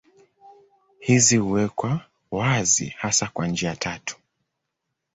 [0.99, 2.01] Hizi huwekwa
[2.31, 4.17] wazi hasa kwa njia tatu.